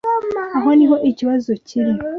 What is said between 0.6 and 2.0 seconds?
niho ikibazo kiri.